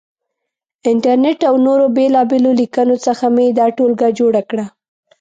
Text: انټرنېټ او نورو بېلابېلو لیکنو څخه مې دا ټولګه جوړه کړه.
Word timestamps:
انټرنېټ 0.91 1.39
او 1.49 1.55
نورو 1.67 1.85
بېلابېلو 1.97 2.51
لیکنو 2.61 2.95
څخه 3.05 3.25
مې 3.35 3.47
دا 3.59 3.65
ټولګه 3.77 4.09
جوړه 4.19 4.41
کړه. 4.49 4.65